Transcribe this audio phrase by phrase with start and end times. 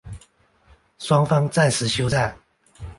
[0.97, 2.35] 双方暂时休战。